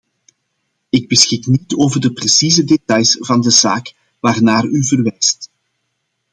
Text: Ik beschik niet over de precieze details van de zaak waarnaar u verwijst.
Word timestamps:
Ik 0.89 1.07
beschik 1.07 1.45
niet 1.45 1.75
over 1.75 2.01
de 2.01 2.13
precieze 2.13 2.63
details 2.63 3.17
van 3.19 3.41
de 3.41 3.51
zaak 3.51 3.93
waarnaar 4.19 4.65
u 4.65 4.85
verwijst. 4.87 5.49